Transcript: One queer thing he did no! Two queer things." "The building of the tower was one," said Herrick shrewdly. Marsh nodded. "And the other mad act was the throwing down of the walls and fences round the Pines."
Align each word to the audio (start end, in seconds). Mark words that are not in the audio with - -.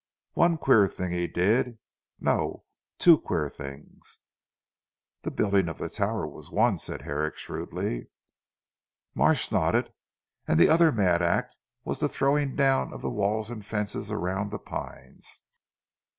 One 0.33 0.57
queer 0.57 0.87
thing 0.87 1.11
he 1.11 1.27
did 1.27 1.77
no! 2.19 2.65
Two 2.97 3.19
queer 3.19 3.51
things." 3.51 4.17
"The 5.21 5.29
building 5.29 5.69
of 5.69 5.77
the 5.77 5.89
tower 5.89 6.27
was 6.27 6.49
one," 6.49 6.79
said 6.79 7.03
Herrick 7.03 7.35
shrewdly. 7.37 8.07
Marsh 9.13 9.51
nodded. 9.51 9.93
"And 10.47 10.59
the 10.59 10.69
other 10.69 10.91
mad 10.91 11.21
act 11.21 11.55
was 11.83 11.99
the 11.99 12.09
throwing 12.09 12.55
down 12.55 12.91
of 12.93 13.03
the 13.03 13.11
walls 13.11 13.51
and 13.51 13.63
fences 13.63 14.11
round 14.11 14.49
the 14.49 14.57
Pines." 14.57 15.43